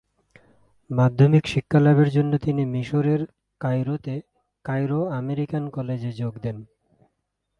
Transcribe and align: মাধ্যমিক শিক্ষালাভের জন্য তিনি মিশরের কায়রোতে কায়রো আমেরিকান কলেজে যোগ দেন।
মাধ্যমিক 0.89 1.43
শিক্ষালাভের 1.47 2.09
জন্য 2.09 2.31
তিনি 2.37 2.63
মিশরের 2.65 3.21
কায়রোতে 3.61 4.15
কায়রো 4.65 4.99
আমেরিকান 5.11 5.63
কলেজে 5.69 6.11
যোগ 6.11 6.33
দেন। 6.41 6.57